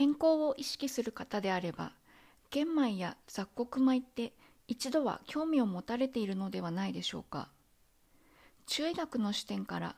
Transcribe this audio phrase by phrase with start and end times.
[0.00, 1.92] 健康を意識する方であれば
[2.48, 4.32] 玄米や雑穀米って
[4.66, 7.50] 一度は興味を持たれているのではないでしょうか。
[8.64, 9.96] 中医学の視点から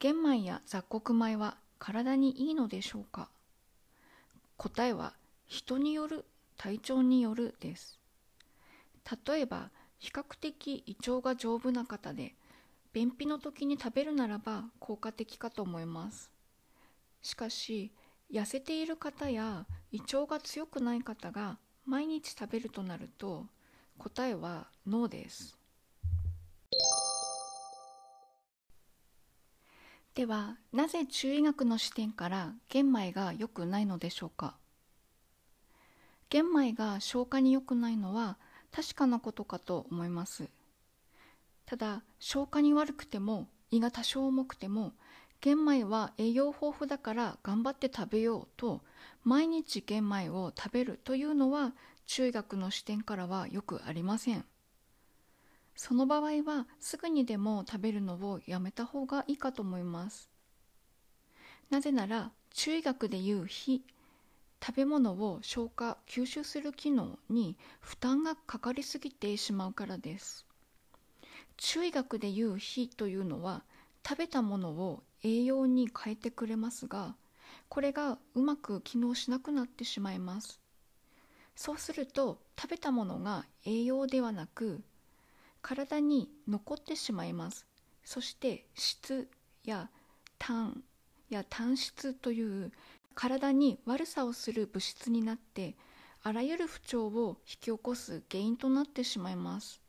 [0.00, 3.28] 玄米や雑穀米は体にいいのでしょうか。
[4.56, 5.12] 答えは
[5.44, 6.24] 人による
[6.56, 8.00] 体調によるです。
[9.26, 12.36] 例えば比較的胃腸が丈夫な方で
[12.94, 16.30] 便秘の時に食べるならば効果的かと思います。
[17.20, 17.92] しかし
[18.32, 23.44] 痩せている方や胃腸が強くない方が毎日食べるとなると
[23.98, 25.58] 答えはノーです。
[30.14, 34.56] ではなぜ中医学の視点から玄米が良くないのでしょうか？
[36.30, 38.38] 玄米が消化に良くないのは
[38.70, 40.48] 確かなことかと思います。
[41.66, 44.92] ただ消化に悪くても胃が多少重くても
[45.42, 48.80] 玄米は栄養豊富だから頑張って食べようと
[49.24, 51.72] 毎日玄米を食べるというのは
[52.06, 54.44] 中学の視点からはよくありません。
[55.74, 60.30] その場合はすぐにでも食べるのをやめた方がいいかと思います。
[61.70, 63.82] なぜなら中医学でいう非
[64.64, 70.46] 食べ物を消化吸収する機能に負担がかかりすぎてしまうからです。
[71.56, 73.64] 中医学でいう非というのは
[74.06, 77.14] 食べたものを栄養に変えてくれますが
[77.68, 80.60] これがうまく機能しなくなってしまいます。
[81.54, 84.82] そうすると食べたものが栄養ではなく
[85.60, 87.66] 体に残ってしまいます。
[88.04, 89.28] そして質
[89.64, 89.90] や
[90.38, 90.82] 炭
[91.30, 92.72] や炭質という
[93.14, 95.76] 体に悪さをする物質になって
[96.22, 99.80] あらゆる不調を引き起こす原因となってしまいます。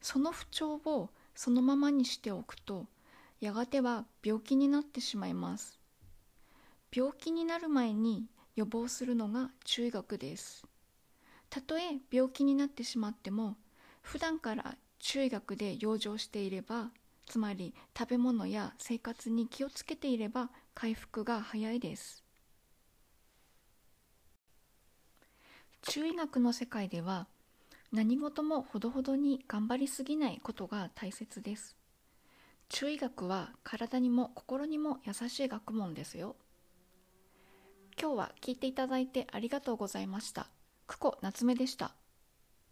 [0.00, 2.86] その不調をそのままにしておくと
[3.40, 5.80] やがては病気になってしまいます。
[6.92, 10.66] 病気になる前に予防するのが中医学です。
[11.48, 13.56] たとえ病気になってしまっても
[14.02, 16.90] 普段から中医学で養生していれば
[17.26, 22.22] つまり食べ物や生活に気をつけていれば回復が早いです。
[25.82, 27.26] 中医学の世界では
[27.90, 31.79] 何事もほどほどに頑張りすぎないことが大切です。
[32.70, 36.36] 中医学は体にも心にも優しい学問ですよ。
[38.00, 40.46] 今日は聞いていただいてありがとうございました。
[40.86, 41.99] 久子夏目でした。